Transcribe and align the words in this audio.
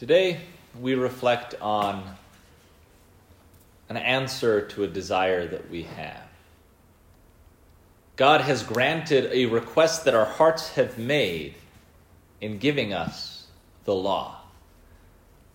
Today, 0.00 0.40
we 0.80 0.94
reflect 0.94 1.56
on 1.60 2.02
an 3.90 3.98
answer 3.98 4.66
to 4.68 4.84
a 4.84 4.86
desire 4.86 5.46
that 5.46 5.70
we 5.70 5.82
have. 5.82 6.22
God 8.16 8.40
has 8.40 8.62
granted 8.62 9.30
a 9.30 9.44
request 9.44 10.06
that 10.06 10.14
our 10.14 10.24
hearts 10.24 10.70
have 10.70 10.96
made 10.96 11.54
in 12.40 12.56
giving 12.56 12.94
us 12.94 13.46
the 13.84 13.94
law. 13.94 14.40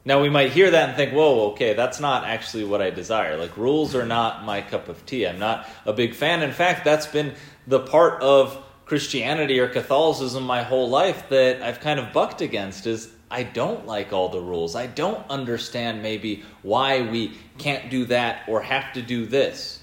Now, 0.06 0.22
we 0.22 0.30
might 0.30 0.52
hear 0.52 0.70
that 0.70 0.90
and 0.90 0.96
think, 0.96 1.14
whoa, 1.14 1.50
okay, 1.54 1.74
that's 1.74 2.00
not 2.00 2.24
actually 2.24 2.66
what 2.66 2.84
I 2.84 2.92
desire. 2.92 3.38
Like, 3.38 3.58
rules 3.58 3.96
are 3.96 4.06
not 4.06 4.46
my 4.46 4.62
cup 4.62 4.90
of 4.90 5.04
tea. 5.08 5.26
I'm 5.26 5.40
not 5.40 5.68
a 5.88 5.94
big 5.94 6.14
fan. 6.14 6.44
In 6.44 6.52
fact, 6.52 6.86
that's 6.86 7.08
been 7.08 7.34
the 7.66 7.80
part 7.80 8.22
of 8.22 8.64
Christianity 8.86 9.60
or 9.60 9.68
Catholicism 9.70 10.44
my 10.44 10.62
whole 10.62 10.88
life 10.88 11.30
that 11.30 11.64
I've 11.64 11.80
kind 11.80 12.00
of 12.00 12.14
bucked 12.14 12.42
against 12.42 12.86
is 12.86 13.10
I 13.30 13.44
don't 13.44 13.86
like 13.86 14.14
all 14.14 14.30
the 14.30 14.42
rules. 14.42 14.76
I 14.76 14.88
don't 14.88 15.28
understand 15.30 16.04
maybe 16.04 16.44
why 16.62 17.02
we 17.02 17.34
can't 17.58 17.90
do 17.90 18.06
that 18.06 18.48
or 18.48 18.62
have 18.62 18.94
to 18.94 19.02
do 19.02 19.26
this. 19.26 19.82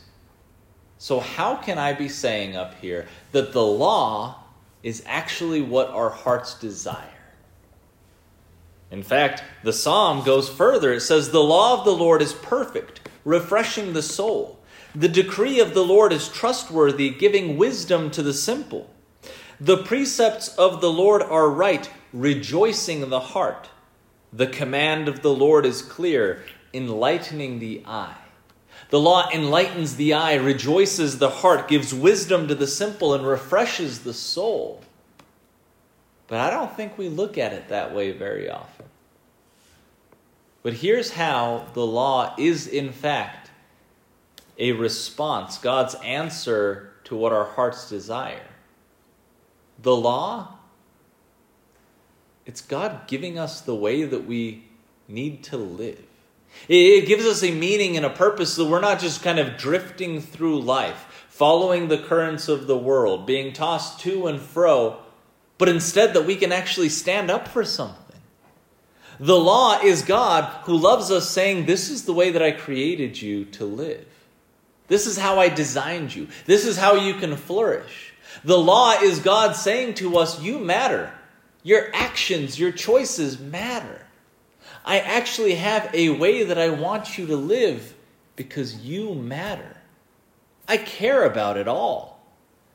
So, 0.98 1.18
how 1.18 1.56
can 1.56 1.78
I 1.78 1.92
be 1.92 2.08
saying 2.08 2.54
up 2.54 2.74
here 2.80 3.08
that 3.32 3.52
the 3.52 3.64
law 3.64 4.44
is 4.82 5.02
actually 5.06 5.60
what 5.60 5.88
our 5.88 6.10
hearts 6.10 6.54
desire? 6.54 7.08
In 8.92 9.02
fact, 9.02 9.42
the 9.64 9.72
psalm 9.72 10.22
goes 10.24 10.48
further. 10.48 10.92
It 10.92 11.00
says, 11.00 11.30
The 11.30 11.42
law 11.42 11.78
of 11.78 11.84
the 11.84 11.96
Lord 11.96 12.22
is 12.22 12.34
perfect, 12.34 13.08
refreshing 13.24 13.94
the 13.94 14.02
soul. 14.02 14.60
The 14.94 15.08
decree 15.08 15.58
of 15.58 15.74
the 15.74 15.84
Lord 15.84 16.12
is 16.12 16.28
trustworthy, 16.28 17.10
giving 17.10 17.56
wisdom 17.56 18.10
to 18.12 18.22
the 18.22 18.34
simple. 18.34 18.90
The 19.58 19.78
precepts 19.78 20.48
of 20.56 20.80
the 20.80 20.90
Lord 20.92 21.22
are 21.22 21.48
right 21.48 21.88
rejoicing 22.12 23.08
the 23.08 23.20
heart. 23.20 23.68
The 24.32 24.46
command 24.46 25.08
of 25.08 25.22
the 25.22 25.32
Lord 25.32 25.66
is 25.66 25.82
clear, 25.82 26.44
enlightening 26.72 27.58
the 27.58 27.82
eye. 27.86 28.16
The 28.90 29.00
law 29.00 29.28
enlightens 29.32 29.96
the 29.96 30.14
eye, 30.14 30.34
rejoices 30.34 31.18
the 31.18 31.30
heart, 31.30 31.68
gives 31.68 31.94
wisdom 31.94 32.48
to 32.48 32.54
the 32.54 32.66
simple, 32.66 33.14
and 33.14 33.26
refreshes 33.26 34.00
the 34.00 34.14
soul. 34.14 34.82
But 36.28 36.40
I 36.40 36.50
don't 36.50 36.74
think 36.76 36.96
we 36.96 37.08
look 37.08 37.38
at 37.38 37.52
it 37.52 37.68
that 37.68 37.94
way 37.94 38.12
very 38.12 38.50
often. 38.50 38.86
But 40.62 40.74
here's 40.74 41.10
how 41.10 41.66
the 41.74 41.86
law 41.86 42.34
is, 42.38 42.66
in 42.66 42.92
fact, 42.92 43.50
a 44.58 44.72
response, 44.72 45.58
God's 45.58 45.94
answer 45.96 46.92
to 47.04 47.16
what 47.16 47.32
our 47.32 47.44
hearts 47.44 47.88
desire. 47.88 48.46
The 49.80 49.96
law 49.96 50.58
it's 52.46 52.60
God 52.60 53.06
giving 53.06 53.38
us 53.38 53.60
the 53.60 53.74
way 53.74 54.04
that 54.04 54.26
we 54.26 54.64
need 55.08 55.42
to 55.44 55.56
live. 55.56 56.02
It 56.68 57.06
gives 57.06 57.24
us 57.24 57.42
a 57.42 57.50
meaning 57.50 57.96
and 57.96 58.04
a 58.04 58.10
purpose 58.10 58.54
so 58.54 58.68
we're 58.68 58.80
not 58.80 59.00
just 59.00 59.22
kind 59.22 59.38
of 59.38 59.56
drifting 59.56 60.20
through 60.20 60.60
life, 60.60 61.26
following 61.28 61.88
the 61.88 61.98
currents 61.98 62.48
of 62.48 62.66
the 62.66 62.76
world, 62.76 63.26
being 63.26 63.52
tossed 63.52 64.00
to 64.00 64.26
and 64.26 64.40
fro, 64.40 64.98
but 65.58 65.68
instead 65.68 66.14
that 66.14 66.26
we 66.26 66.36
can 66.36 66.52
actually 66.52 66.88
stand 66.88 67.30
up 67.30 67.48
for 67.48 67.64
something. 67.64 67.98
The 69.18 69.38
law 69.38 69.80
is 69.80 70.02
God 70.02 70.44
who 70.64 70.76
loves 70.76 71.10
us, 71.10 71.30
saying, 71.30 71.66
This 71.66 71.90
is 71.90 72.04
the 72.04 72.12
way 72.12 72.30
that 72.30 72.42
I 72.42 72.50
created 72.50 73.20
you 73.20 73.44
to 73.46 73.64
live. 73.64 74.06
This 74.88 75.06
is 75.06 75.16
how 75.16 75.38
I 75.38 75.48
designed 75.48 76.14
you. 76.14 76.28
This 76.46 76.66
is 76.66 76.76
how 76.76 76.96
you 76.96 77.14
can 77.14 77.36
flourish. 77.36 78.12
The 78.44 78.58
law 78.58 78.92
is 79.00 79.20
God 79.20 79.54
saying 79.54 79.94
to 79.94 80.18
us, 80.18 80.42
You 80.42 80.58
matter. 80.58 81.12
Your 81.62 81.90
actions, 81.94 82.58
your 82.58 82.72
choices 82.72 83.38
matter. 83.38 84.06
I 84.84 84.98
actually 84.98 85.54
have 85.54 85.94
a 85.94 86.10
way 86.10 86.44
that 86.44 86.58
I 86.58 86.70
want 86.70 87.16
you 87.16 87.26
to 87.26 87.36
live 87.36 87.94
because 88.36 88.76
you 88.76 89.14
matter. 89.14 89.76
I 90.66 90.76
care 90.76 91.24
about 91.24 91.56
it 91.56 91.68
all. 91.68 92.20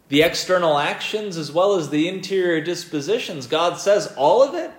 The 0.10 0.22
external 0.22 0.78
actions 0.78 1.36
as 1.36 1.52
well 1.52 1.76
as 1.76 1.90
the 1.90 2.08
interior 2.08 2.62
dispositions, 2.62 3.48
God 3.48 3.78
says 3.78 4.14
all 4.16 4.42
of 4.42 4.56
it, 4.56 4.72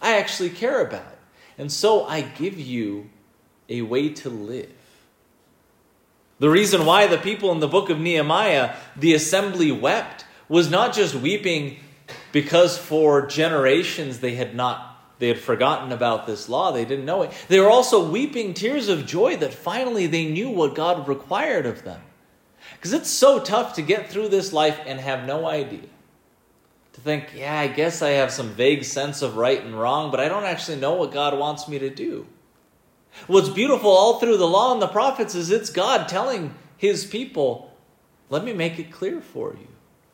I 0.00 0.18
actually 0.18 0.50
care 0.50 0.80
about. 0.80 1.16
And 1.58 1.70
so 1.70 2.04
I 2.04 2.22
give 2.22 2.58
you 2.58 3.10
a 3.68 3.82
way 3.82 4.08
to 4.10 4.30
live. 4.30 4.72
The 6.38 6.50
reason 6.50 6.86
why 6.86 7.06
the 7.06 7.18
people 7.18 7.52
in 7.52 7.60
the 7.60 7.68
book 7.68 7.90
of 7.90 8.00
Nehemiah, 8.00 8.74
the 8.96 9.14
assembly 9.14 9.70
wept, 9.70 10.24
was 10.48 10.70
not 10.70 10.94
just 10.94 11.14
weeping 11.14 11.78
because 12.32 12.78
for 12.78 13.26
generations 13.26 14.20
they 14.20 14.34
had 14.34 14.54
not 14.54 14.88
they 15.18 15.28
had 15.28 15.38
forgotten 15.38 15.92
about 15.92 16.26
this 16.26 16.48
law 16.48 16.72
they 16.72 16.84
didn't 16.84 17.04
know 17.04 17.22
it. 17.22 17.30
They 17.46 17.60
were 17.60 17.70
also 17.70 18.10
weeping 18.10 18.54
tears 18.54 18.88
of 18.88 19.06
joy 19.06 19.36
that 19.36 19.54
finally 19.54 20.06
they 20.06 20.24
knew 20.24 20.50
what 20.50 20.74
god 20.74 21.06
required 21.06 21.66
of 21.66 21.84
them. 21.84 22.00
Because 22.72 22.92
it's 22.92 23.10
so 23.10 23.38
tough 23.38 23.74
to 23.74 23.82
get 23.82 24.10
through 24.10 24.30
this 24.30 24.52
life 24.52 24.80
and 24.84 24.98
have 24.98 25.26
no 25.26 25.46
idea. 25.46 25.88
To 26.94 27.00
think 27.00 27.32
yeah 27.34 27.58
i 27.58 27.68
guess 27.68 28.02
i 28.02 28.10
have 28.10 28.30
some 28.32 28.50
vague 28.50 28.84
sense 28.84 29.22
of 29.22 29.36
right 29.36 29.62
and 29.62 29.78
wrong 29.78 30.10
but 30.10 30.20
i 30.20 30.28
don't 30.28 30.44
actually 30.44 30.78
know 30.78 30.94
what 30.94 31.12
god 31.12 31.38
wants 31.38 31.68
me 31.68 31.78
to 31.78 31.90
do. 31.90 32.26
What's 33.26 33.50
beautiful 33.50 33.90
all 33.90 34.18
through 34.18 34.38
the 34.38 34.48
law 34.48 34.72
and 34.72 34.80
the 34.80 34.88
prophets 34.88 35.34
is 35.34 35.50
it's 35.50 35.70
god 35.70 36.08
telling 36.08 36.54
his 36.76 37.04
people 37.04 37.76
let 38.30 38.42
me 38.44 38.52
make 38.52 38.78
it 38.78 38.90
clear 38.90 39.20
for 39.20 39.54
you 39.60 39.68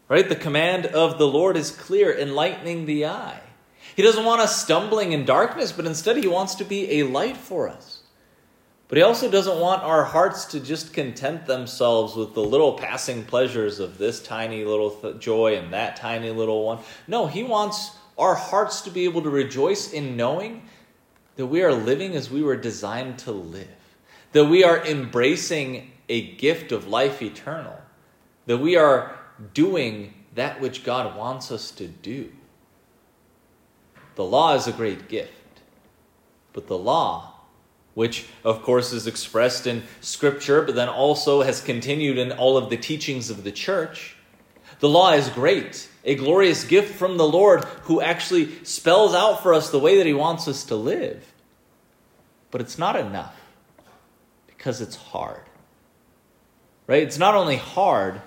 Right? 0.09 0.29
The 0.29 0.37
command 0.37 0.87
of 0.87 1.19
the 1.19 1.27
Lord 1.27 1.57
is 1.57 1.71
clear, 1.71 2.17
enlightening 2.17 2.87
the 2.87 3.07
eye. 3.07 3.41
He 3.95 4.03
doesn't 4.03 4.25
want 4.25 4.41
us 4.41 4.63
stumbling 4.63 5.13
in 5.13 5.25
darkness, 5.25 5.73
but 5.73 5.85
instead 5.85 6.17
he 6.17 6.29
wants 6.29 6.55
to 6.57 6.65
be 6.65 7.01
a 7.01 7.03
light 7.03 7.37
for 7.37 7.69
us. 7.69 8.01
But 8.89 8.97
he 8.97 9.05
also 9.05 9.31
doesn't 9.31 9.61
want 9.61 9.83
our 9.83 10.05
hearts 10.05 10.47
to 10.47 10.61
just 10.61 10.95
content 10.95 11.47
themselves 11.47 12.17
with 12.17 12.33
the 12.33 12.43
little 12.43 12.73
passing 12.73 13.23
pleasures 13.23 13.81
of 13.81 13.99
this 13.99 14.23
tiny 14.23 14.65
little 14.65 14.91
th- 14.91 15.19
joy 15.19 15.57
and 15.57 15.73
that 15.75 15.97
tiny 15.97 16.31
little 16.31 16.65
one. 16.65 16.79
No, 17.07 17.27
he 17.27 17.43
wants 17.43 17.91
our 18.17 18.35
hearts 18.35 18.81
to 18.83 18.91
be 18.91 19.05
able 19.05 19.23
to 19.23 19.31
rejoice 19.31 19.93
in 19.93 20.17
knowing 20.17 20.63
that 21.37 21.47
we 21.47 21.63
are 21.63 21.73
living 21.73 22.17
as 22.17 22.31
we 22.31 22.43
were 22.43 22.57
designed 22.57 23.19
to 23.21 23.33
live, 23.33 23.69
that 24.33 24.47
we 24.47 24.65
are 24.65 24.85
embracing 24.87 25.91
a 26.09 26.35
gift 26.37 26.73
of 26.73 26.89
life 26.89 27.21
eternal, 27.21 27.79
that 28.47 28.59
we 28.59 28.77
are 28.77 29.18
doing 29.55 30.15
that 30.35 30.61
which 30.61 30.85
God 30.85 31.17
wants 31.17 31.51
us 31.51 31.71
to 31.73 31.87
do. 31.87 32.33
The 34.15 34.25
law 34.25 34.55
is 34.55 34.67
a 34.67 34.73
great 34.73 35.09
gift, 35.09 35.33
but 36.53 36.67
the 36.67 36.79
law, 36.79 37.35
which 37.95 38.27
of 38.45 38.63
course 38.63 38.93
is 38.93 39.07
expressed 39.07 39.67
in 39.67 39.85
Scripture, 40.01 40.63
but 40.63 40.75
then 40.75 40.89
also 40.89 41.43
has 41.43 41.61
continued 41.61 42.19
in 42.19 42.33
all 42.33 42.57
of 42.57 42.71
the 42.71 42.77
teachings 42.77 43.31
of 43.31 43.45
the 43.45 43.53
church, 43.53 44.17
the 44.81 44.89
law 44.89 45.13
is 45.13 45.29
great, 45.29 45.89
a 46.05 46.15
glorious 46.15 46.65
gift 46.65 46.95
from 46.95 47.17
the 47.17 47.27
Lord 47.27 47.65
who 47.83 48.01
actually 48.01 48.65
spells 48.65 49.15
out 49.15 49.43
for 49.43 49.53
us 49.53 49.71
the 49.71 49.79
way 49.79 49.97
that 49.97 50.07
He 50.07 50.15
wants 50.15 50.47
us 50.47 50.65
to 50.65 50.77
live. 50.77 51.33
But 52.51 52.61
it's 52.61 52.79
not 52.79 52.97
enough 52.97 53.35
because 54.47 54.81
it's 54.81 54.97
hard. 54.97 55.43
Right? 56.87 57.03
It's 57.03 57.19
not 57.19 57.35
only 57.35 57.57
hard, 57.57 58.23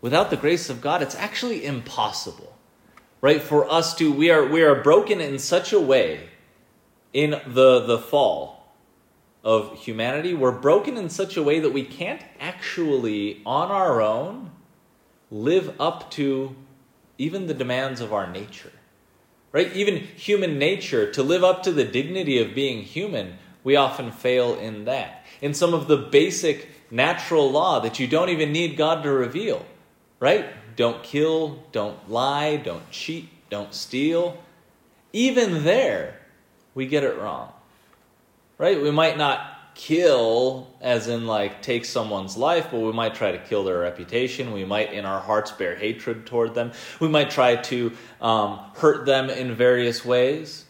without 0.00 0.30
the 0.30 0.36
grace 0.36 0.70
of 0.70 0.80
God, 0.80 1.02
it's 1.02 1.14
actually 1.14 1.64
impossible, 1.64 2.56
right? 3.20 3.42
For 3.42 3.70
us 3.70 3.94
to, 3.96 4.12
we 4.12 4.30
are, 4.30 4.46
we 4.46 4.62
are 4.62 4.82
broken 4.82 5.20
in 5.20 5.38
such 5.38 5.72
a 5.72 5.80
way 5.80 6.28
in 7.12 7.30
the, 7.46 7.80
the 7.80 7.98
fall 7.98 8.60
of 9.42 9.78
humanity, 9.78 10.34
we're 10.34 10.52
broken 10.52 10.96
in 10.96 11.08
such 11.08 11.36
a 11.36 11.42
way 11.42 11.60
that 11.60 11.72
we 11.72 11.82
can't 11.82 12.22
actually, 12.38 13.40
on 13.46 13.70
our 13.70 14.02
own, 14.02 14.50
live 15.30 15.80
up 15.80 16.10
to 16.10 16.54
even 17.18 17.46
the 17.46 17.54
demands 17.54 18.00
of 18.00 18.12
our 18.12 18.30
nature. 18.30 18.72
Right? 19.52 19.74
Even 19.74 19.96
human 19.96 20.58
nature, 20.58 21.10
to 21.12 21.22
live 21.22 21.42
up 21.42 21.62
to 21.64 21.72
the 21.72 21.84
dignity 21.84 22.38
of 22.38 22.54
being 22.54 22.82
human, 22.82 23.38
we 23.64 23.76
often 23.76 24.12
fail 24.12 24.54
in 24.54 24.84
that. 24.84 25.24
In 25.40 25.54
some 25.54 25.74
of 25.74 25.88
the 25.88 25.96
basic 25.96 26.68
natural 26.90 27.50
law 27.50 27.80
that 27.80 27.98
you 27.98 28.06
don't 28.06 28.28
even 28.28 28.52
need 28.52 28.76
God 28.76 29.02
to 29.02 29.10
reveal 29.10 29.64
right? 30.20 30.46
Don't 30.76 31.02
kill, 31.02 31.64
don't 31.72 32.08
lie, 32.08 32.56
don't 32.56 32.88
cheat, 32.90 33.28
don't 33.50 33.74
steal. 33.74 34.38
Even 35.12 35.64
there, 35.64 36.20
we 36.74 36.86
get 36.86 37.02
it 37.02 37.18
wrong, 37.18 37.52
right? 38.58 38.80
We 38.80 38.92
might 38.92 39.18
not 39.18 39.60
kill 39.74 40.68
as 40.80 41.08
in 41.08 41.26
like 41.26 41.62
take 41.62 41.84
someone's 41.84 42.36
life 42.36 42.68
but 42.70 42.80
we 42.80 42.92
might 42.92 43.14
try 43.14 43.30
to 43.32 43.38
kill 43.38 43.64
their 43.64 43.78
reputation 43.78 44.52
we 44.52 44.64
might 44.64 44.92
in 44.92 45.06
our 45.06 45.20
hearts 45.20 45.52
bear 45.52 45.76
hatred 45.76 46.26
toward 46.26 46.54
them 46.54 46.72
we 46.98 47.08
might 47.08 47.30
try 47.30 47.56
to 47.56 47.90
um, 48.20 48.58
hurt 48.74 49.06
them 49.06 49.30
in 49.30 49.54
various 49.54 50.04
ways 50.04 50.64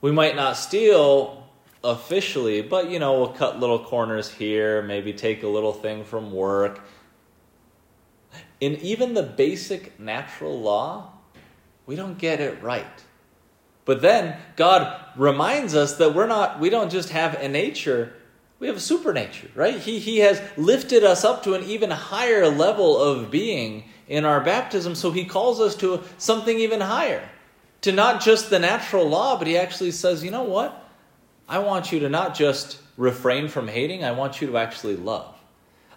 we 0.00 0.12
might 0.12 0.36
not 0.36 0.56
steal 0.56 1.46
officially 1.82 2.62
but 2.62 2.88
you 2.88 2.98
know 2.98 3.18
we'll 3.18 3.32
cut 3.32 3.58
little 3.58 3.78
corners 3.78 4.30
here 4.30 4.80
maybe 4.82 5.12
take 5.12 5.42
a 5.42 5.48
little 5.48 5.72
thing 5.72 6.04
from 6.04 6.32
work 6.32 6.80
in 8.60 8.76
even 8.76 9.14
the 9.14 9.22
basic 9.22 9.98
natural 9.98 10.60
law, 10.60 11.12
we 11.86 11.96
don't 11.96 12.18
get 12.18 12.40
it 12.40 12.62
right. 12.62 13.04
But 13.84 14.00
then 14.00 14.38
God 14.56 15.04
reminds 15.16 15.74
us 15.74 15.96
that 15.96 16.14
we're 16.14 16.26
not, 16.26 16.58
we 16.58 16.70
don't 16.70 16.90
just 16.90 17.10
have 17.10 17.34
a 17.34 17.48
nature, 17.48 18.14
we 18.58 18.66
have 18.66 18.76
a 18.76 18.80
supernature, 18.80 19.50
right? 19.54 19.78
He, 19.78 19.98
he 19.98 20.18
has 20.18 20.40
lifted 20.56 21.04
us 21.04 21.24
up 21.24 21.42
to 21.44 21.54
an 21.54 21.64
even 21.64 21.90
higher 21.90 22.48
level 22.48 22.96
of 22.98 23.30
being 23.30 23.84
in 24.08 24.24
our 24.24 24.40
baptism, 24.40 24.94
so 24.94 25.10
he 25.10 25.24
calls 25.24 25.60
us 25.60 25.74
to 25.76 26.02
something 26.18 26.58
even 26.58 26.80
higher. 26.80 27.28
To 27.82 27.92
not 27.92 28.22
just 28.22 28.48
the 28.48 28.58
natural 28.58 29.06
law, 29.06 29.36
but 29.38 29.46
he 29.46 29.58
actually 29.58 29.90
says, 29.90 30.24
you 30.24 30.30
know 30.30 30.44
what? 30.44 30.88
I 31.46 31.58
want 31.58 31.92
you 31.92 32.00
to 32.00 32.08
not 32.08 32.34
just 32.34 32.78
refrain 32.96 33.48
from 33.48 33.68
hating, 33.68 34.04
I 34.04 34.12
want 34.12 34.40
you 34.40 34.46
to 34.46 34.56
actually 34.56 34.96
love. 34.96 35.33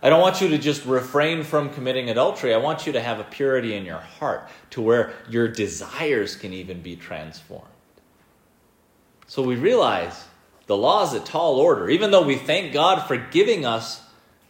I 0.01 0.09
don't 0.09 0.21
want 0.21 0.41
you 0.41 0.49
to 0.49 0.57
just 0.57 0.85
refrain 0.85 1.43
from 1.43 1.71
committing 1.71 2.09
adultery. 2.09 2.53
I 2.53 2.57
want 2.57 2.85
you 2.85 2.93
to 2.93 3.01
have 3.01 3.19
a 3.19 3.23
purity 3.23 3.75
in 3.75 3.85
your 3.85 3.97
heart 3.97 4.47
to 4.71 4.81
where 4.81 5.13
your 5.29 5.47
desires 5.47 6.35
can 6.35 6.53
even 6.53 6.81
be 6.81 6.95
transformed. 6.95 7.65
So 9.27 9.41
we 9.41 9.55
realize 9.55 10.25
the 10.67 10.77
law 10.77 11.03
is 11.03 11.13
a 11.13 11.19
tall 11.19 11.55
order. 11.55 11.89
Even 11.89 12.11
though 12.11 12.25
we 12.25 12.35
thank 12.35 12.73
God 12.73 13.07
for 13.07 13.17
giving 13.17 13.65
us 13.65 14.01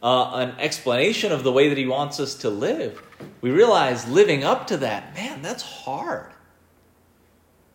uh, 0.04 0.32
an 0.34 0.60
explanation 0.60 1.32
of 1.32 1.44
the 1.44 1.52
way 1.52 1.70
that 1.70 1.78
He 1.78 1.88
wants 1.88 2.20
us 2.20 2.36
to 2.36 2.50
live, 2.50 3.02
we 3.42 3.50
realize 3.50 4.08
living 4.08 4.44
up 4.44 4.68
to 4.68 4.78
that, 4.78 5.14
man, 5.16 5.42
that's 5.42 5.64
hard. 5.64 6.32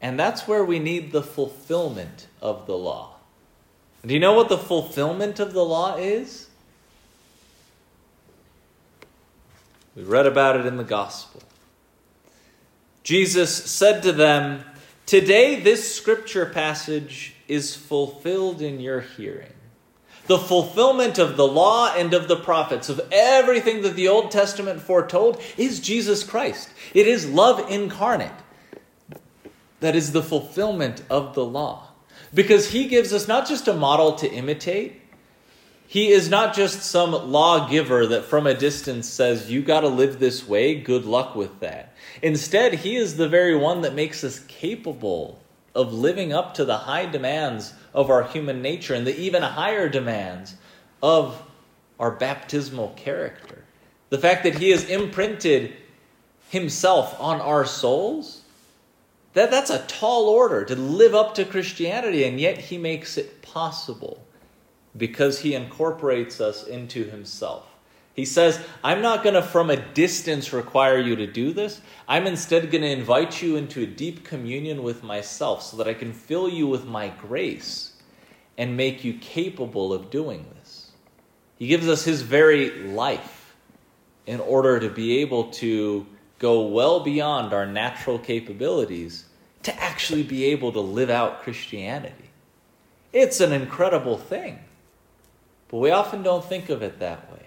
And 0.00 0.18
that's 0.18 0.46
where 0.46 0.64
we 0.64 0.78
need 0.78 1.12
the 1.12 1.22
fulfillment 1.22 2.26
of 2.40 2.66
the 2.66 2.76
law. 2.76 3.16
Do 4.04 4.12
you 4.12 4.20
know 4.20 4.34
what 4.34 4.48
the 4.48 4.58
fulfillment 4.58 5.38
of 5.38 5.52
the 5.52 5.64
law 5.64 5.96
is? 5.96 6.48
We 9.94 10.02
read 10.04 10.26
about 10.26 10.58
it 10.58 10.66
in 10.66 10.76
the 10.76 10.84
gospel. 10.84 11.42
Jesus 13.02 13.54
said 13.70 14.02
to 14.04 14.12
them, 14.12 14.64
Today 15.06 15.60
this 15.60 15.94
scripture 15.94 16.46
passage 16.46 17.34
is 17.48 17.74
fulfilled 17.76 18.62
in 18.62 18.80
your 18.80 19.00
hearing. 19.00 19.52
The 20.26 20.38
fulfillment 20.38 21.18
of 21.18 21.36
the 21.36 21.46
law 21.46 21.92
and 21.94 22.14
of 22.14 22.28
the 22.28 22.36
prophets, 22.36 22.88
of 22.88 23.00
everything 23.10 23.82
that 23.82 23.96
the 23.96 24.08
Old 24.08 24.30
Testament 24.30 24.80
foretold, 24.80 25.42
is 25.56 25.80
Jesus 25.80 26.22
Christ. 26.22 26.70
It 26.94 27.08
is 27.08 27.28
love 27.28 27.68
incarnate. 27.70 28.30
That 29.80 29.96
is 29.96 30.12
the 30.12 30.22
fulfillment 30.22 31.02
of 31.10 31.34
the 31.34 31.44
law. 31.44 31.88
Because 32.32 32.70
he 32.70 32.86
gives 32.86 33.12
us 33.12 33.26
not 33.26 33.48
just 33.48 33.66
a 33.66 33.74
model 33.74 34.14
to 34.14 34.32
imitate, 34.32 35.01
he 35.92 36.10
is 36.10 36.30
not 36.30 36.54
just 36.54 36.82
some 36.82 37.10
lawgiver 37.12 38.06
that 38.06 38.24
from 38.24 38.46
a 38.46 38.54
distance 38.54 39.06
says, 39.06 39.50
You 39.50 39.60
got 39.60 39.80
to 39.80 39.88
live 39.88 40.18
this 40.18 40.48
way, 40.48 40.74
good 40.80 41.04
luck 41.04 41.36
with 41.36 41.60
that. 41.60 41.94
Instead, 42.22 42.72
he 42.72 42.96
is 42.96 43.18
the 43.18 43.28
very 43.28 43.54
one 43.54 43.82
that 43.82 43.94
makes 43.94 44.24
us 44.24 44.38
capable 44.48 45.38
of 45.74 45.92
living 45.92 46.32
up 46.32 46.54
to 46.54 46.64
the 46.64 46.78
high 46.78 47.04
demands 47.04 47.74
of 47.92 48.08
our 48.08 48.22
human 48.22 48.62
nature 48.62 48.94
and 48.94 49.06
the 49.06 49.20
even 49.20 49.42
higher 49.42 49.86
demands 49.86 50.54
of 51.02 51.42
our 52.00 52.12
baptismal 52.12 52.94
character. 52.96 53.62
The 54.08 54.16
fact 54.16 54.44
that 54.44 54.56
he 54.56 54.70
has 54.70 54.88
imprinted 54.88 55.74
himself 56.48 57.20
on 57.20 57.38
our 57.42 57.66
souls, 57.66 58.40
that, 59.34 59.50
that's 59.50 59.68
a 59.68 59.84
tall 59.88 60.30
order 60.30 60.64
to 60.64 60.74
live 60.74 61.14
up 61.14 61.34
to 61.34 61.44
Christianity, 61.44 62.24
and 62.24 62.40
yet 62.40 62.56
he 62.56 62.78
makes 62.78 63.18
it 63.18 63.42
possible 63.42 64.21
because 64.96 65.40
he 65.40 65.54
incorporates 65.54 66.40
us 66.40 66.66
into 66.66 67.04
himself. 67.04 67.66
He 68.14 68.24
says, 68.26 68.60
I'm 68.84 69.00
not 69.00 69.22
going 69.22 69.34
to 69.34 69.42
from 69.42 69.70
a 69.70 69.76
distance 69.76 70.52
require 70.52 70.98
you 70.98 71.16
to 71.16 71.26
do 71.26 71.52
this. 71.52 71.80
I'm 72.06 72.26
instead 72.26 72.70
going 72.70 72.82
to 72.82 72.90
invite 72.90 73.40
you 73.40 73.56
into 73.56 73.82
a 73.82 73.86
deep 73.86 74.24
communion 74.24 74.82
with 74.82 75.02
myself 75.02 75.62
so 75.62 75.78
that 75.78 75.88
I 75.88 75.94
can 75.94 76.12
fill 76.12 76.48
you 76.48 76.66
with 76.66 76.84
my 76.84 77.08
grace 77.08 77.92
and 78.58 78.76
make 78.76 79.02
you 79.02 79.14
capable 79.14 79.94
of 79.94 80.10
doing 80.10 80.44
this. 80.56 80.90
He 81.58 81.68
gives 81.68 81.88
us 81.88 82.04
his 82.04 82.20
very 82.20 82.82
life 82.82 83.54
in 84.26 84.40
order 84.40 84.78
to 84.78 84.90
be 84.90 85.18
able 85.18 85.44
to 85.44 86.06
go 86.38 86.66
well 86.66 87.00
beyond 87.00 87.54
our 87.54 87.66
natural 87.66 88.18
capabilities 88.18 89.24
to 89.62 89.74
actually 89.82 90.22
be 90.22 90.44
able 90.46 90.72
to 90.72 90.80
live 90.80 91.08
out 91.08 91.42
Christianity. 91.42 92.30
It's 93.12 93.40
an 93.40 93.52
incredible 93.52 94.18
thing. 94.18 94.58
But 95.72 95.78
we 95.78 95.90
often 95.90 96.22
don't 96.22 96.44
think 96.44 96.68
of 96.68 96.82
it 96.82 97.00
that 97.00 97.32
way. 97.32 97.38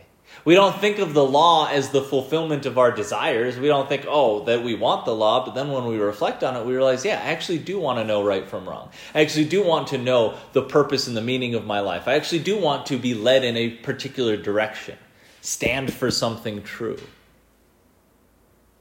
We 0.44 0.56
don't 0.56 0.75
think 0.81 0.98
of 0.98 1.13
the 1.13 1.24
law 1.24 1.69
as 1.69 1.89
the 1.89 2.01
fulfillment 2.01 2.66
of 2.66 2.77
our 2.77 2.92
desires. 2.92 3.57
We 3.57 3.68
don't 3.68 3.88
think, 3.88 4.06
oh, 4.07 4.44
that 4.45 4.63
we 4.63 4.74
want 4.74 5.06
the 5.06 5.16
law, 5.16 5.45
but 5.45 5.54
then 5.56 5.72
when 5.72 5.86
we 5.86 5.98
reflect 5.98 6.44
on 6.44 6.57
it, 6.57 6.66
we 6.66 6.74
realize, 6.75 7.06
yeah, 7.06 7.22
I 7.24 7.30
actually 7.30 7.60
do 7.60 7.80
want 7.80 8.00
to 8.00 8.04
know 8.04 8.24
right 8.24 8.48
from 8.50 8.68
wrong. 8.68 8.89
I 9.13 9.22
actually 9.22 9.45
do 9.45 9.63
want 9.63 9.88
to 9.89 10.00
know 10.00 10.38
the 10.54 10.63
purpose 10.63 11.07
and 11.07 11.16
the 11.16 11.22
meaning 11.22 11.54
of 11.54 11.66
my 11.66 11.80
life. 11.80 12.07
I 12.07 12.16
actually 12.16 12.39
do 12.39 12.60
want 12.60 12.88
to 12.88 12.98
be 12.98 13.13
led 13.13 13.44
in 13.44 13.56
a 13.56 13.69
particular 13.69 14.36
direction, 14.36 14.98
stand 15.42 15.94
for 15.94 16.10
something 16.10 16.63
true. 16.63 17.00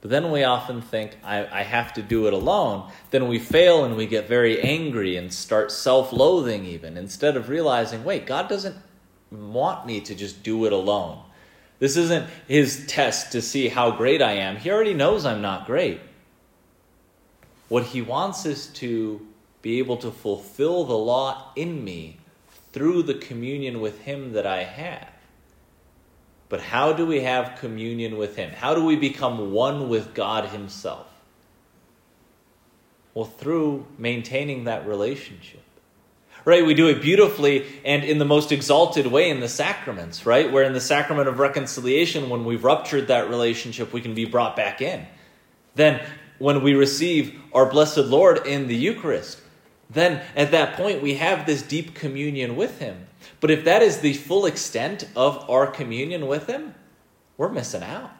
But 0.00 0.10
then 0.10 0.30
we 0.30 0.42
often 0.44 0.80
think, 0.82 1.16
I, 1.22 1.60
I 1.60 1.62
have 1.62 1.92
to 1.94 2.02
do 2.02 2.26
it 2.26 2.32
alone. 2.32 2.90
Then 3.10 3.28
we 3.28 3.38
fail 3.38 3.84
and 3.84 3.96
we 3.96 4.06
get 4.06 4.26
very 4.26 4.60
angry 4.60 5.16
and 5.16 5.32
start 5.32 5.70
self 5.70 6.12
loathing, 6.12 6.64
even, 6.64 6.96
instead 6.96 7.36
of 7.36 7.48
realizing, 7.48 8.04
wait, 8.04 8.26
God 8.26 8.48
doesn't 8.48 8.76
want 9.52 9.86
me 9.86 10.00
to 10.02 10.14
just 10.14 10.42
do 10.42 10.64
it 10.66 10.72
alone. 10.72 11.22
This 11.78 11.96
isn't 11.96 12.28
his 12.46 12.86
test 12.86 13.32
to 13.32 13.42
see 13.42 13.68
how 13.68 13.90
great 13.90 14.22
I 14.22 14.32
am. 14.32 14.56
He 14.56 14.70
already 14.70 14.94
knows 14.94 15.26
I'm 15.26 15.42
not 15.42 15.66
great. 15.66 16.00
What 17.68 17.84
he 17.84 18.02
wants 18.02 18.46
is 18.46 18.68
to 18.74 19.26
be 19.62 19.78
able 19.78 19.96
to 19.98 20.10
fulfill 20.10 20.84
the 20.84 20.96
law 20.96 21.52
in 21.56 21.84
me 21.84 22.18
through 22.72 23.02
the 23.02 23.14
communion 23.14 23.80
with 23.80 24.00
him 24.00 24.32
that 24.32 24.46
I 24.46 24.62
have. 24.62 25.08
But 26.48 26.60
how 26.60 26.92
do 26.92 27.06
we 27.06 27.20
have 27.20 27.58
communion 27.58 28.16
with 28.16 28.36
him? 28.36 28.50
How 28.50 28.74
do 28.74 28.84
we 28.84 28.96
become 28.96 29.52
one 29.52 29.88
with 29.88 30.14
God 30.14 30.50
himself? 30.50 31.06
Well, 33.14 33.24
through 33.24 33.86
maintaining 33.96 34.64
that 34.64 34.86
relationship 34.86 35.62
right? 36.44 36.64
We 36.64 36.74
do 36.74 36.88
it 36.88 37.00
beautifully 37.00 37.66
and 37.84 38.04
in 38.04 38.18
the 38.18 38.24
most 38.24 38.52
exalted 38.52 39.06
way 39.06 39.30
in 39.30 39.40
the 39.40 39.48
sacraments, 39.48 40.26
right? 40.26 40.50
Where 40.50 40.64
in 40.64 40.72
the 40.72 40.80
sacrament 40.80 41.28
of 41.28 41.38
reconciliation, 41.38 42.28
when 42.28 42.44
we've 42.44 42.64
ruptured 42.64 43.08
that 43.08 43.28
relationship, 43.30 43.92
we 43.92 44.00
can 44.00 44.14
be 44.14 44.24
brought 44.24 44.56
back 44.56 44.80
in. 44.80 45.06
Then, 45.74 46.04
when 46.38 46.62
we 46.62 46.74
receive 46.74 47.40
our 47.52 47.66
blessed 47.66 47.98
Lord 47.98 48.46
in 48.46 48.66
the 48.66 48.74
Eucharist, 48.74 49.40
then 49.88 50.22
at 50.34 50.50
that 50.50 50.76
point 50.76 51.02
we 51.02 51.14
have 51.14 51.46
this 51.46 51.62
deep 51.62 51.94
communion 51.94 52.56
with 52.56 52.78
Him. 52.78 53.06
But 53.40 53.50
if 53.50 53.64
that 53.64 53.82
is 53.82 54.00
the 54.00 54.14
full 54.14 54.46
extent 54.46 55.08
of 55.14 55.48
our 55.48 55.66
communion 55.66 56.26
with 56.26 56.46
Him, 56.46 56.74
we're 57.36 57.48
missing 57.48 57.82
out. 57.82 58.10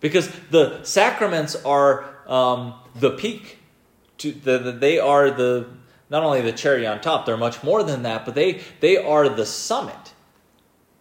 Because 0.00 0.30
the 0.50 0.82
sacraments 0.84 1.56
are 1.64 2.04
um, 2.26 2.74
the 2.94 3.10
peak. 3.10 3.58
To 4.18 4.32
the, 4.32 4.58
the, 4.58 4.72
they 4.72 4.98
are 4.98 5.30
the 5.30 5.68
not 6.10 6.22
only 6.22 6.40
the 6.40 6.52
cherry 6.52 6.86
on 6.86 7.00
top, 7.00 7.26
they're 7.26 7.36
much 7.36 7.62
more 7.62 7.82
than 7.82 8.02
that, 8.02 8.24
but 8.24 8.34
they, 8.34 8.62
they 8.80 8.96
are 8.96 9.28
the 9.28 9.46
summit. 9.46 10.14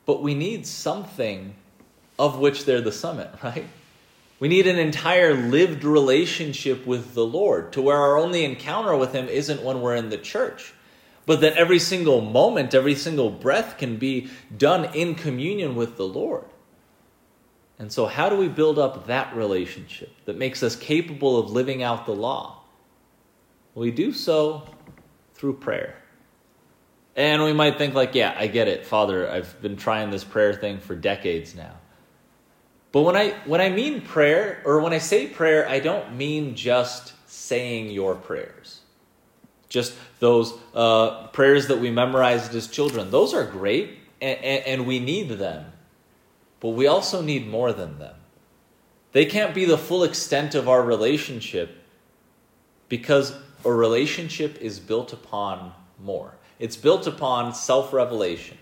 But 0.06 0.22
we 0.22 0.34
need 0.36 0.66
something 0.66 1.56
of 2.20 2.40
which 2.40 2.66
they're 2.66 2.82
the 2.82 2.92
summit, 2.92 3.30
right? 3.44 3.68
We 4.40 4.48
need 4.48 4.68
an 4.68 4.78
entire 4.78 5.34
lived 5.34 5.84
relationship 5.84 6.86
with 6.86 7.14
the 7.14 7.26
Lord 7.26 7.74
to 7.74 7.82
where 7.82 7.98
our 7.98 8.18
only 8.18 8.44
encounter 8.44 8.96
with 8.96 9.14
Him 9.14 9.28
isn't 9.28 9.64
when 9.64 9.82
we're 9.82 9.96
in 9.96 10.10
the 10.10 10.18
church, 10.18 10.74
but 11.26 11.42
that 11.42 11.58
every 11.58 11.80
single 11.80 12.22
moment, 12.22 12.76
every 12.76 12.96
single 12.96 13.32
breath 13.32 13.78
can 13.78 13.98
be 13.98 14.30
done 14.56 14.86
in 14.94 15.16
communion 15.16 15.76
with 15.76 15.98
the 15.98 16.08
Lord. 16.08 16.46
And 17.80 17.92
so, 17.92 18.06
how 18.06 18.30
do 18.30 18.36
we 18.36 18.48
build 18.48 18.80
up 18.80 19.08
that 19.08 19.36
relationship 19.36 20.12
that 20.26 20.38
makes 20.38 20.64
us 20.64 20.76
capable 20.76 21.38
of 21.38 21.52
living 21.52 21.84
out 21.84 22.06
the 22.06 22.16
law? 22.16 22.62
We 23.76 23.92
do 23.92 24.14
so 24.14 24.68
through 25.38 25.54
prayer. 25.54 25.96
And 27.16 27.44
we 27.44 27.54
might 27.54 27.78
think, 27.78 27.94
like, 27.94 28.14
yeah, 28.14 28.36
I 28.38 28.48
get 28.48 28.68
it, 28.68 28.86
Father. 28.86 29.30
I've 29.30 29.60
been 29.62 29.76
trying 29.76 30.12
this 30.12 30.24
prayer 30.24 30.54
thing 30.54 30.80
for 30.80 30.96
decades 30.96 31.56
now. 31.56 31.76
But 32.92 33.02
when 33.02 33.16
I 33.16 33.32
when 33.46 33.60
I 33.62 33.70
mean 33.70 34.02
prayer, 34.02 34.62
or 34.66 34.82
when 34.82 34.94
I 34.94 34.98
say 35.00 35.28
prayer, 35.28 35.68
I 35.68 35.80
don't 35.80 36.16
mean 36.16 36.56
just 36.56 37.14
saying 37.30 37.90
your 37.90 38.16
prayers. 38.16 38.82
Just 39.70 39.96
those 40.20 40.54
uh, 40.74 41.28
prayers 41.28 41.68
that 41.68 41.80
we 41.80 41.92
memorized 41.92 42.56
as 42.56 42.68
children. 42.68 43.12
Those 43.12 43.34
are 43.34 43.46
great, 43.46 43.98
and, 44.22 44.40
and, 44.40 44.66
and 44.66 44.88
we 44.88 45.00
need 45.00 45.30
them. 45.30 45.74
But 46.60 46.70
we 46.70 46.88
also 46.88 47.22
need 47.22 47.48
more 47.48 47.74
than 47.74 48.00
them. 48.00 48.16
They 49.12 49.26
can't 49.26 49.54
be 49.54 49.66
the 49.66 49.78
full 49.78 50.04
extent 50.04 50.56
of 50.56 50.70
our 50.70 50.82
relationship 50.82 51.76
because 52.90 53.36
a 53.66 53.72
relationship 53.72 54.62
is 54.62 54.80
built 54.80 55.14
upon 55.14 55.74
more. 56.00 56.36
It's 56.60 56.76
built 56.76 57.08
upon 57.08 57.54
self 57.54 57.94
revelation. 57.94 58.58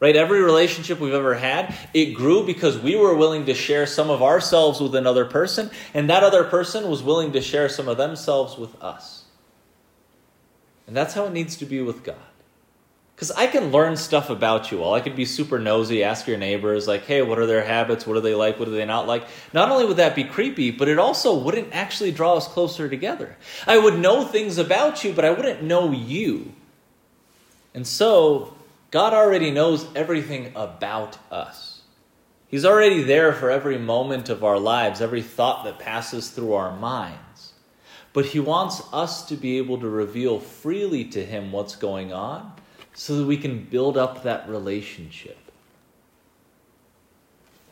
Right? 0.00 0.14
Every 0.14 0.40
relationship 0.42 1.00
we've 1.00 1.12
ever 1.12 1.34
had, 1.34 1.74
it 1.92 2.14
grew 2.14 2.46
because 2.46 2.78
we 2.78 2.94
were 2.94 3.16
willing 3.16 3.46
to 3.46 3.54
share 3.54 3.84
some 3.84 4.10
of 4.10 4.22
ourselves 4.22 4.80
with 4.80 4.94
another 4.94 5.24
person, 5.24 5.70
and 5.92 6.08
that 6.08 6.22
other 6.22 6.44
person 6.44 6.88
was 6.88 7.02
willing 7.02 7.32
to 7.32 7.40
share 7.40 7.68
some 7.68 7.88
of 7.88 7.96
themselves 7.96 8.56
with 8.56 8.80
us. 8.80 9.24
And 10.86 10.96
that's 10.96 11.14
how 11.14 11.24
it 11.24 11.32
needs 11.32 11.56
to 11.56 11.66
be 11.66 11.82
with 11.82 12.04
God. 12.04 12.16
Because 13.18 13.32
I 13.32 13.48
can 13.48 13.72
learn 13.72 13.96
stuff 13.96 14.30
about 14.30 14.70
you 14.70 14.80
all. 14.80 14.94
I 14.94 15.00
could 15.00 15.16
be 15.16 15.24
super 15.24 15.58
nosy, 15.58 16.04
ask 16.04 16.28
your 16.28 16.38
neighbors, 16.38 16.86
like, 16.86 17.04
hey, 17.04 17.20
what 17.20 17.40
are 17.40 17.46
their 17.46 17.64
habits? 17.64 18.06
What 18.06 18.14
do 18.14 18.20
they 18.20 18.36
like? 18.36 18.60
What 18.60 18.66
do 18.66 18.70
they 18.70 18.84
not 18.84 19.08
like? 19.08 19.26
Not 19.52 19.72
only 19.72 19.86
would 19.86 19.96
that 19.96 20.14
be 20.14 20.22
creepy, 20.22 20.70
but 20.70 20.86
it 20.86 21.00
also 21.00 21.36
wouldn't 21.36 21.74
actually 21.74 22.12
draw 22.12 22.34
us 22.34 22.46
closer 22.46 22.88
together. 22.88 23.36
I 23.66 23.76
would 23.76 23.98
know 23.98 24.24
things 24.24 24.56
about 24.56 25.02
you, 25.02 25.12
but 25.12 25.24
I 25.24 25.32
wouldn't 25.32 25.64
know 25.64 25.90
you. 25.90 26.52
And 27.74 27.84
so, 27.84 28.54
God 28.92 29.12
already 29.12 29.50
knows 29.50 29.84
everything 29.96 30.52
about 30.54 31.18
us. 31.28 31.82
He's 32.46 32.64
already 32.64 33.02
there 33.02 33.32
for 33.32 33.50
every 33.50 33.78
moment 33.78 34.28
of 34.28 34.44
our 34.44 34.60
lives, 34.60 35.00
every 35.00 35.22
thought 35.22 35.64
that 35.64 35.80
passes 35.80 36.30
through 36.30 36.52
our 36.52 36.76
minds. 36.76 37.52
But 38.12 38.26
He 38.26 38.38
wants 38.38 38.80
us 38.92 39.26
to 39.26 39.34
be 39.34 39.58
able 39.58 39.80
to 39.80 39.88
reveal 39.88 40.38
freely 40.38 41.04
to 41.06 41.24
Him 41.24 41.50
what's 41.50 41.74
going 41.74 42.12
on 42.12 42.52
so 42.98 43.16
that 43.16 43.26
we 43.26 43.36
can 43.36 43.62
build 43.62 43.96
up 43.96 44.24
that 44.24 44.48
relationship. 44.48 45.38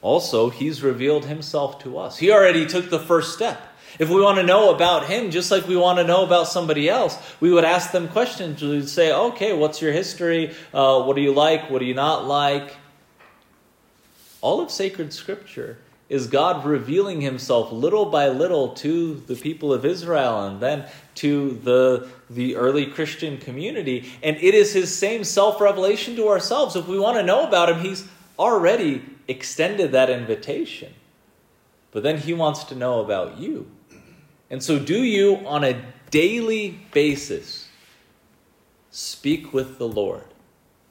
Also, 0.01 0.51
he's 0.51 0.85
revealed 0.85 1.25
himself 1.25 1.81
to 1.81 1.99
us. 1.99 2.17
He 2.17 2.31
already 2.31 2.65
took 2.65 2.91
the 2.91 3.01
first 3.01 3.35
step. 3.35 3.61
If 3.99 4.09
we 4.09 4.21
want 4.21 4.39
to 4.39 4.45
know 4.45 4.73
about 4.73 5.09
him, 5.09 5.33
just 5.33 5.51
like 5.51 5.67
we 5.67 5.77
want 5.77 5.99
to 5.99 6.05
know 6.05 6.25
about 6.25 6.47
somebody 6.47 6.89
else, 6.89 7.19
we 7.41 7.51
would 7.51 7.65
ask 7.65 7.91
them 7.91 8.07
questions. 8.07 8.63
We 8.63 8.69
would 8.69 8.89
say, 8.89 9.13
okay, 9.13 9.53
what's 9.53 9.83
your 9.83 9.91
history? 9.91 10.55
Uh, 10.73 11.03
what 11.03 11.17
do 11.17 11.23
you 11.23 11.33
like? 11.33 11.71
What 11.71 11.81
do 11.81 11.87
you 11.87 11.95
not 11.95 12.25
like? 12.27 12.77
All 14.43 14.61
of 14.61 14.71
sacred 14.71 15.13
scripture 15.13 15.77
is 16.09 16.29
God 16.29 16.65
revealing 16.65 17.21
himself 17.21 17.73
little 17.73 18.07
by 18.07 18.29
little 18.29 18.69
to 18.75 19.15
the 19.15 19.35
people 19.35 19.73
of 19.73 19.85
Israel 19.85 20.47
and 20.47 20.61
then 20.61 20.87
to 21.17 21.51
the, 21.65 22.09
the 22.31 22.55
early 22.55 22.87
Christian 22.87 23.39
community. 23.39 24.09
And 24.23 24.37
it 24.37 24.55
is 24.55 24.73
his 24.73 24.97
same 24.97 25.25
self 25.25 25.61
revelation 25.61 26.15
to 26.17 26.29
ourselves. 26.29 26.77
If 26.77 26.87
we 26.87 26.99
want 26.99 27.17
to 27.17 27.25
know 27.25 27.47
about 27.47 27.71
him, 27.71 27.81
he's 27.81 28.07
already 28.39 29.03
extended 29.27 29.93
that 29.93 30.09
invitation. 30.09 30.95
But 31.91 32.03
then 32.03 32.19
he 32.19 32.35
wants 32.35 32.65
to 32.65 32.75
know 32.75 33.01
about 33.01 33.39
you. 33.39 33.71
And 34.49 34.63
so, 34.63 34.79
do 34.79 35.03
you 35.03 35.37
on 35.47 35.65
a 35.65 35.83
daily 36.11 36.79
basis 36.93 37.69
speak 38.91 39.53
with 39.53 39.79
the 39.79 39.89
Lord 39.89 40.25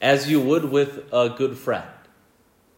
as 0.01 0.29
you 0.29 0.41
would 0.41 0.65
with 0.65 1.05
a 1.13 1.29
good 1.29 1.57
friend? 1.57 1.88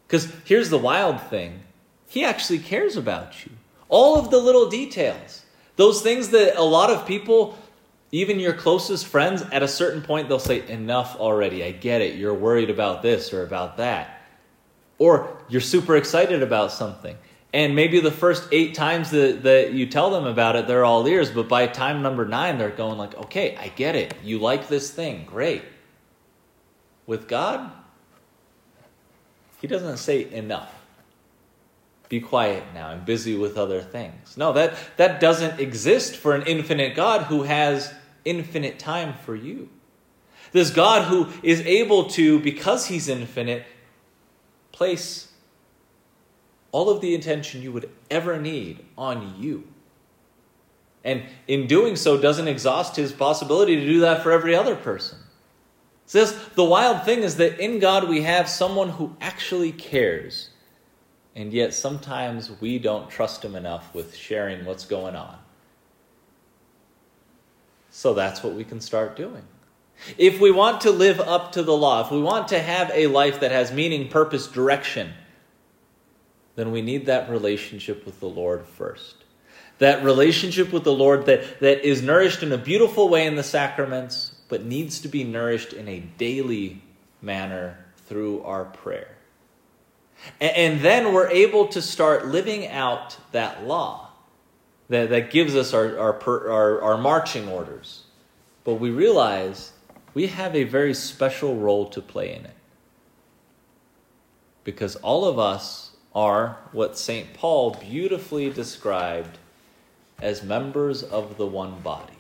Because 0.06 0.32
here's 0.46 0.70
the 0.70 0.78
wild 0.78 1.20
thing 1.20 1.64
he 2.08 2.24
actually 2.24 2.60
cares 2.60 2.96
about 2.96 3.46
you. 3.46 3.52
All 3.90 4.18
of 4.18 4.32
the 4.32 4.38
little 4.38 4.70
details, 4.70 5.44
those 5.76 6.02
things 6.02 6.30
that 6.30 6.56
a 6.56 6.64
lot 6.64 6.90
of 6.90 7.06
people, 7.06 7.58
even 8.12 8.40
your 8.40 8.54
closest 8.54 9.06
friends, 9.08 9.42
at 9.52 9.62
a 9.62 9.68
certain 9.68 10.02
point, 10.02 10.28
they'll 10.28 10.40
say, 10.40 10.68
Enough 10.68 11.18
already. 11.18 11.64
I 11.64 11.72
get 11.72 12.02
it. 12.02 12.16
You're 12.16 12.34
worried 12.34 12.70
about 12.70 13.02
this 13.02 13.34
or 13.34 13.44
about 13.44 13.78
that. 13.78 14.22
Or 14.98 15.38
you're 15.48 15.62
super 15.62 15.96
excited 15.96 16.42
about 16.42 16.72
something. 16.72 17.16
And 17.54 17.76
maybe 17.76 18.00
the 18.00 18.12
first 18.12 18.48
eight 18.52 18.74
times 18.74 19.12
that, 19.12 19.44
that 19.44 19.74
you 19.74 19.86
tell 19.86 20.10
them 20.10 20.26
about 20.26 20.56
it, 20.56 20.68
they're 20.68 20.84
all 20.84 21.08
ears. 21.08 21.30
But 21.30 21.48
by 21.48 21.68
time 21.68 22.02
number 22.02 22.26
nine, 22.26 22.58
they're 22.58 22.70
going 22.70 22.98
like, 22.98 23.16
okay, 23.16 23.56
I 23.58 23.70
get 23.70 23.96
it. 23.96 24.16
You 24.24 24.40
like 24.40 24.68
this 24.68 24.92
thing. 24.92 25.26
Great. 25.26 25.64
With 27.06 27.28
God, 27.28 27.72
He 29.62 29.68
doesn't 29.68 29.98
say 29.98 30.30
enough 30.32 30.77
be 32.10 32.20
quiet 32.20 32.64
now 32.74 32.88
i'm 32.88 33.04
busy 33.04 33.36
with 33.36 33.58
other 33.58 33.82
things. 33.82 34.38
No 34.38 34.54
that 34.54 34.78
that 34.98 35.20
doesn't 35.20 35.60
exist 35.60 36.16
for 36.16 36.36
an 36.36 36.44
infinite 36.44 36.96
god 36.96 37.24
who 37.24 37.44
has 37.44 37.94
infinite 38.26 38.80
time 38.80 39.14
for 39.14 39.36
you. 39.36 39.70
This 40.52 40.70
god 40.70 41.08
who 41.08 41.28
is 41.44 41.62
able 41.62 42.06
to 42.12 42.40
because 42.40 42.88
he's 42.88 43.08
infinite 43.08 43.66
place 44.72 45.28
all 46.72 46.90
of 46.90 47.02
the 47.02 47.16
attention 47.16 47.62
you 47.62 47.72
would 47.72 47.90
ever 48.12 48.40
need 48.40 48.86
on 48.98 49.36
you. 49.40 49.64
And 51.04 51.24
in 51.48 51.68
doing 51.68 51.96
so 51.96 52.20
doesn't 52.20 52.48
exhaust 52.48 52.96
his 52.96 53.12
possibility 53.12 53.78
to 53.78 53.86
do 53.86 54.02
that 54.02 54.22
for 54.22 54.32
every 54.32 54.54
other 54.54 54.76
person. 54.76 55.18
Says 56.06 56.38
the 56.56 56.64
wild 56.64 57.04
thing 57.04 57.24
is 57.24 57.38
that 57.38 57.60
in 57.60 57.80
god 57.80 58.08
we 58.08 58.22
have 58.22 58.48
someone 58.48 58.90
who 58.90 59.16
actually 59.20 59.72
cares 59.72 60.50
and 61.38 61.54
yet 61.54 61.72
sometimes 61.72 62.50
we 62.60 62.80
don't 62.80 63.12
trust 63.12 63.46
him 63.46 63.56
enough 63.56 63.94
with 63.94 64.16
sharing 64.16 64.66
what's 64.66 64.86
going 64.86 65.16
on. 65.16 65.38
So 67.92 68.16
that's 68.16 68.42
what 68.42 68.54
we 68.56 68.64
can 68.64 68.82
start 68.82 69.16
doing. 69.16 69.44
If 70.18 70.40
we 70.40 70.50
want 70.50 70.82
to 70.82 70.92
live 70.92 71.20
up 71.20 71.52
to 71.52 71.62
the 71.62 71.78
law, 71.78 72.04
if 72.04 72.12
we 72.12 72.20
want 72.20 72.48
to 72.48 72.60
have 72.60 72.90
a 72.92 73.06
life 73.06 73.42
that 73.42 73.52
has 73.52 73.72
meaning, 73.72 74.10
purpose, 74.10 74.48
direction, 74.48 75.14
then 76.56 76.72
we 76.72 76.82
need 76.82 77.06
that 77.06 77.30
relationship 77.30 78.04
with 78.04 78.20
the 78.20 78.28
Lord 78.28 78.66
first. 78.66 79.24
That 79.78 80.04
relationship 80.04 80.74
with 80.74 80.84
the 80.84 80.94
Lord 80.94 81.28
that, 81.28 81.60
that 81.60 81.88
is 81.88 82.02
nourished 82.02 82.42
in 82.42 82.52
a 82.52 82.58
beautiful 82.58 83.10
way 83.10 83.28
in 83.28 83.36
the 83.36 83.44
sacraments, 83.44 84.34
but 84.50 84.66
needs 84.66 85.02
to 85.02 85.08
be 85.08 85.24
nourished 85.24 85.74
in 85.74 85.88
a 85.88 86.00
daily 86.00 86.82
manner 87.22 87.78
through 88.08 88.42
our 88.42 88.66
prayer. 88.66 89.17
And 90.42 90.82
then 90.82 91.14
we're 91.14 91.30
able 91.30 91.68
to 91.68 91.82
start 91.82 92.28
living 92.28 92.68
out 92.68 93.18
that 93.32 93.66
law 93.66 94.10
that, 94.90 95.10
that 95.10 95.32
gives 95.32 95.56
us 95.56 95.74
our, 95.74 95.98
our, 95.98 96.50
our, 96.50 96.82
our 96.82 96.98
marching 96.98 97.48
orders. 97.48 98.04
But 98.64 98.76
we 98.76 98.90
realize 98.90 99.74
we 100.14 100.28
have 100.28 100.56
a 100.56 100.64
very 100.64 100.94
special 100.94 101.56
role 101.56 101.88
to 101.90 102.02
play 102.02 102.34
in 102.34 102.46
it. 102.46 102.56
Because 104.64 104.96
all 104.98 105.26
of 105.26 105.40
us 105.40 105.92
are 106.14 106.58
what 106.72 106.98
St. 106.98 107.34
Paul 107.34 107.72
beautifully 107.80 108.50
described 108.50 109.38
as 110.20 110.44
members 110.44 111.04
of 111.04 111.38
the 111.38 111.46
one 111.46 111.80
body. 111.80 112.17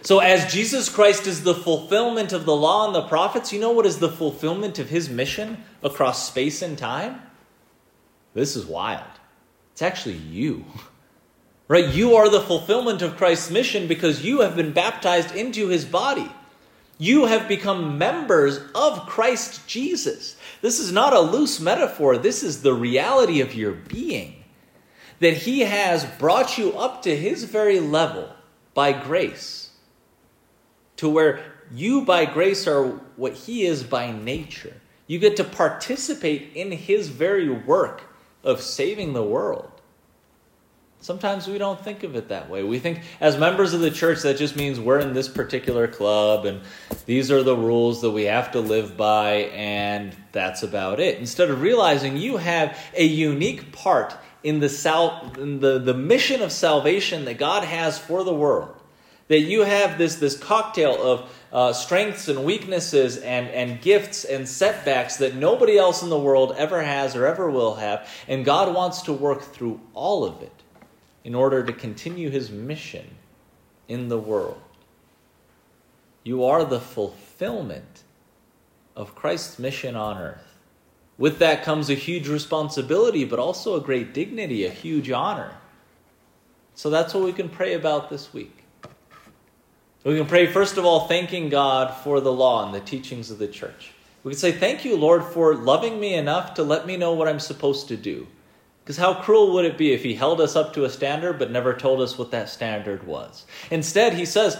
So, 0.00 0.20
as 0.20 0.52
Jesus 0.52 0.88
Christ 0.88 1.26
is 1.26 1.44
the 1.44 1.54
fulfillment 1.54 2.32
of 2.32 2.46
the 2.46 2.56
law 2.56 2.86
and 2.86 2.94
the 2.94 3.02
prophets, 3.02 3.52
you 3.52 3.60
know 3.60 3.72
what 3.72 3.86
is 3.86 3.98
the 3.98 4.08
fulfillment 4.08 4.78
of 4.78 4.88
his 4.88 5.10
mission 5.10 5.62
across 5.82 6.26
space 6.26 6.62
and 6.62 6.78
time? 6.78 7.20
This 8.34 8.56
is 8.56 8.64
wild. 8.64 9.04
It's 9.72 9.82
actually 9.82 10.16
you. 10.16 10.64
Right? 11.68 11.88
You 11.88 12.16
are 12.16 12.28
the 12.28 12.40
fulfillment 12.40 13.00
of 13.00 13.16
Christ's 13.16 13.50
mission 13.50 13.86
because 13.86 14.22
you 14.22 14.40
have 14.40 14.54
been 14.54 14.72
baptized 14.72 15.34
into 15.34 15.68
his 15.68 15.86
body. 15.86 16.30
You 16.98 17.26
have 17.26 17.48
become 17.48 17.98
members 17.98 18.60
of 18.76 19.06
Christ 19.06 19.66
Jesus. 19.66 20.36
This 20.60 20.78
is 20.78 20.92
not 20.92 21.12
a 21.12 21.20
loose 21.20 21.58
metaphor, 21.60 22.16
this 22.16 22.44
is 22.44 22.62
the 22.62 22.74
reality 22.74 23.40
of 23.40 23.56
your 23.56 23.72
being. 23.72 24.44
That 25.18 25.34
he 25.34 25.60
has 25.60 26.04
brought 26.04 26.58
you 26.58 26.78
up 26.78 27.02
to 27.02 27.16
his 27.16 27.42
very 27.42 27.80
level 27.80 28.32
by 28.72 28.92
grace, 28.92 29.71
to 30.96 31.08
where 31.08 31.40
you 31.72 32.04
by 32.04 32.24
grace 32.24 32.66
are 32.66 32.88
what 33.16 33.32
he 33.32 33.64
is 33.64 33.82
by 33.82 34.12
nature. 34.12 34.74
You 35.06 35.18
get 35.18 35.36
to 35.36 35.44
participate 35.44 36.52
in 36.54 36.72
his 36.72 37.08
very 37.08 37.48
work 37.48 38.04
of 38.44 38.60
saving 38.60 39.12
the 39.12 39.22
world. 39.22 39.70
Sometimes 41.02 41.48
we 41.48 41.58
don't 41.58 41.80
think 41.80 42.04
of 42.04 42.14
it 42.14 42.28
that 42.28 42.48
way. 42.48 42.62
We 42.62 42.78
think, 42.78 43.00
as 43.20 43.36
members 43.36 43.74
of 43.74 43.80
the 43.80 43.90
church, 43.90 44.22
that 44.22 44.36
just 44.36 44.54
means 44.54 44.78
we're 44.78 45.00
in 45.00 45.14
this 45.14 45.28
particular 45.28 45.88
club 45.88 46.46
and 46.46 46.60
these 47.06 47.28
are 47.32 47.42
the 47.42 47.56
rules 47.56 48.02
that 48.02 48.12
we 48.12 48.24
have 48.24 48.52
to 48.52 48.60
live 48.60 48.96
by, 48.96 49.50
and 49.52 50.14
that's 50.30 50.62
about 50.62 51.00
it. 51.00 51.18
Instead 51.18 51.50
of 51.50 51.60
realizing 51.60 52.16
you 52.16 52.36
have 52.36 52.78
a 52.96 53.04
unique 53.04 53.72
part 53.72 54.14
in 54.44 54.60
the, 54.60 54.68
sal- 54.68 55.32
in 55.38 55.58
the, 55.58 55.80
the 55.80 55.94
mission 55.94 56.40
of 56.40 56.52
salvation 56.52 57.24
that 57.24 57.36
God 57.36 57.64
has 57.64 57.98
for 57.98 58.22
the 58.22 58.34
world, 58.34 58.76
that 59.28 59.40
you 59.40 59.62
have 59.62 59.98
this, 59.98 60.16
this 60.16 60.36
cocktail 60.36 61.00
of 61.00 61.30
uh, 61.52 61.72
strengths 61.72 62.28
and 62.28 62.44
weaknesses 62.44 63.18
and, 63.18 63.48
and 63.48 63.80
gifts 63.80 64.24
and 64.24 64.48
setbacks 64.48 65.18
that 65.18 65.34
nobody 65.34 65.78
else 65.78 66.02
in 66.02 66.08
the 66.08 66.18
world 66.18 66.54
ever 66.56 66.82
has 66.82 67.14
or 67.14 67.26
ever 67.26 67.50
will 67.50 67.74
have. 67.74 68.08
And 68.26 68.44
God 68.44 68.74
wants 68.74 69.02
to 69.02 69.12
work 69.12 69.42
through 69.42 69.80
all 69.94 70.24
of 70.24 70.42
it 70.42 70.52
in 71.24 71.34
order 71.34 71.62
to 71.62 71.72
continue 71.72 72.30
his 72.30 72.50
mission 72.50 73.06
in 73.88 74.08
the 74.08 74.18
world. 74.18 74.60
You 76.24 76.44
are 76.44 76.64
the 76.64 76.80
fulfillment 76.80 78.04
of 78.96 79.14
Christ's 79.14 79.58
mission 79.58 79.96
on 79.96 80.18
earth. 80.18 80.58
With 81.18 81.38
that 81.38 81.62
comes 81.62 81.90
a 81.90 81.94
huge 81.94 82.28
responsibility, 82.28 83.24
but 83.24 83.38
also 83.38 83.76
a 83.76 83.80
great 83.80 84.14
dignity, 84.14 84.64
a 84.64 84.70
huge 84.70 85.10
honor. 85.10 85.52
So 86.74 86.90
that's 86.90 87.14
what 87.14 87.24
we 87.24 87.32
can 87.32 87.48
pray 87.48 87.74
about 87.74 88.08
this 88.08 88.32
week. 88.32 88.61
We 90.04 90.16
can 90.16 90.26
pray, 90.26 90.46
first 90.46 90.78
of 90.78 90.84
all, 90.84 91.06
thanking 91.06 91.48
God 91.48 91.94
for 92.02 92.20
the 92.20 92.32
law 92.32 92.64
and 92.64 92.74
the 92.74 92.80
teachings 92.80 93.30
of 93.30 93.38
the 93.38 93.46
church. 93.46 93.92
We 94.24 94.32
can 94.32 94.38
say, 94.38 94.52
Thank 94.52 94.84
you, 94.84 94.96
Lord, 94.96 95.24
for 95.24 95.54
loving 95.54 96.00
me 96.00 96.14
enough 96.14 96.54
to 96.54 96.64
let 96.64 96.86
me 96.86 96.96
know 96.96 97.12
what 97.12 97.28
I'm 97.28 97.40
supposed 97.40 97.88
to 97.88 97.96
do. 97.96 98.26
Because 98.82 98.96
how 98.96 99.14
cruel 99.14 99.52
would 99.52 99.64
it 99.64 99.78
be 99.78 99.92
if 99.92 100.02
He 100.02 100.14
held 100.14 100.40
us 100.40 100.56
up 100.56 100.74
to 100.74 100.84
a 100.84 100.90
standard 100.90 101.38
but 101.38 101.52
never 101.52 101.72
told 101.72 102.00
us 102.00 102.18
what 102.18 102.32
that 102.32 102.48
standard 102.48 103.06
was? 103.06 103.46
Instead, 103.70 104.14
He 104.14 104.24
says, 104.24 104.56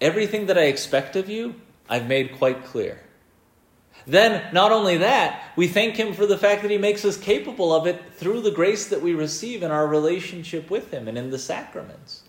everything 0.00 0.46
that 0.46 0.58
I 0.58 0.64
expect 0.64 1.16
of 1.16 1.28
you, 1.28 1.56
I've 1.88 2.06
made 2.06 2.38
quite 2.38 2.64
clear. 2.64 3.00
Then, 4.06 4.52
not 4.54 4.70
only 4.70 4.98
that, 4.98 5.50
we 5.56 5.66
thank 5.66 5.96
Him 5.96 6.14
for 6.14 6.26
the 6.26 6.38
fact 6.38 6.62
that 6.62 6.70
He 6.70 6.78
makes 6.78 7.04
us 7.04 7.16
capable 7.16 7.74
of 7.74 7.88
it 7.88 8.14
through 8.14 8.42
the 8.42 8.52
grace 8.52 8.86
that 8.88 9.02
we 9.02 9.14
receive 9.14 9.64
in 9.64 9.72
our 9.72 9.88
relationship 9.88 10.70
with 10.70 10.92
Him 10.92 11.08
and 11.08 11.18
in 11.18 11.30
the 11.30 11.38
sacraments. 11.38 12.22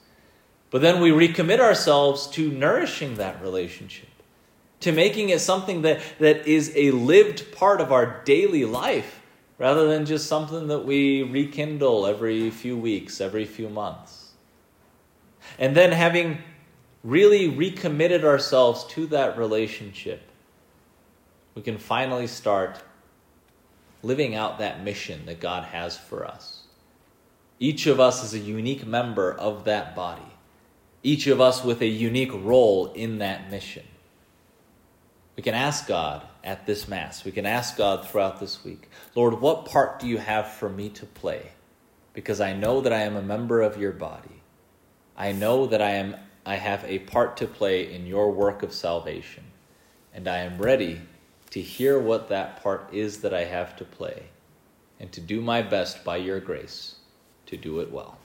But 0.69 0.81
then 0.81 1.01
we 1.01 1.11
recommit 1.11 1.59
ourselves 1.59 2.27
to 2.27 2.51
nourishing 2.51 3.15
that 3.15 3.41
relationship, 3.41 4.09
to 4.81 4.91
making 4.91 5.29
it 5.29 5.39
something 5.39 5.81
that, 5.83 6.01
that 6.19 6.45
is 6.45 6.71
a 6.75 6.91
lived 6.91 7.51
part 7.53 7.79
of 7.79 7.91
our 7.91 8.21
daily 8.23 8.65
life, 8.65 9.21
rather 9.57 9.87
than 9.87 10.05
just 10.05 10.27
something 10.27 10.67
that 10.67 10.85
we 10.85 11.23
rekindle 11.23 12.05
every 12.05 12.49
few 12.51 12.77
weeks, 12.77 13.21
every 13.21 13.45
few 13.45 13.69
months. 13.69 14.31
And 15.57 15.75
then 15.75 15.91
having 15.91 16.39
really 17.03 17.47
recommitted 17.47 18.25
ourselves 18.25 18.83
to 18.85 19.07
that 19.07 19.37
relationship, 19.37 20.21
we 21.55 21.61
can 21.61 21.77
finally 21.77 22.27
start 22.27 22.81
living 24.03 24.35
out 24.35 24.59
that 24.59 24.83
mission 24.83 25.25
that 25.25 25.39
God 25.39 25.63
has 25.63 25.97
for 25.97 26.25
us. 26.25 26.63
Each 27.59 27.87
of 27.87 27.99
us 27.99 28.23
is 28.23 28.33
a 28.33 28.39
unique 28.39 28.85
member 28.85 29.33
of 29.33 29.63
that 29.63 29.95
body, 29.95 30.21
each 31.07 31.25
of 31.27 31.39
us 31.39 31.63
with 31.63 31.81
a 31.81 31.87
unique 31.87 32.33
role 32.33 32.91
in 32.91 33.19
that 33.19 33.49
mission. 33.49 33.85
We 35.37 35.41
can 35.41 35.53
ask 35.53 35.87
God 35.87 36.27
at 36.43 36.65
this 36.65 36.85
Mass, 36.89 37.23
we 37.23 37.31
can 37.31 37.45
ask 37.45 37.77
God 37.77 38.05
throughout 38.05 38.41
this 38.41 38.65
week, 38.65 38.89
Lord, 39.15 39.39
what 39.39 39.63
part 39.63 40.01
do 40.01 40.07
you 40.07 40.17
have 40.17 40.51
for 40.51 40.67
me 40.67 40.89
to 40.89 41.05
play? 41.05 41.53
Because 42.11 42.41
I 42.41 42.51
know 42.51 42.81
that 42.81 42.91
I 42.91 43.03
am 43.03 43.15
a 43.15 43.21
member 43.21 43.61
of 43.61 43.77
your 43.77 43.93
body. 43.93 44.41
I 45.15 45.31
know 45.31 45.65
that 45.67 45.81
I 45.81 45.91
am 45.91 46.17
I 46.45 46.55
have 46.55 46.83
a 46.83 46.99
part 46.99 47.37
to 47.37 47.47
play 47.47 47.93
in 47.93 48.05
your 48.05 48.29
work 48.29 48.61
of 48.61 48.73
salvation, 48.73 49.45
and 50.13 50.27
I 50.27 50.39
am 50.39 50.57
ready 50.57 50.99
to 51.51 51.61
hear 51.61 51.97
what 52.01 52.27
that 52.27 52.61
part 52.61 52.89
is 52.91 53.21
that 53.21 53.33
I 53.33 53.45
have 53.45 53.77
to 53.77 53.85
play, 53.85 54.23
and 54.99 55.09
to 55.13 55.21
do 55.21 55.39
my 55.39 55.61
best 55.61 56.03
by 56.03 56.17
your 56.17 56.41
grace 56.41 56.95
to 57.45 57.55
do 57.55 57.79
it 57.79 57.93
well. 57.93 58.17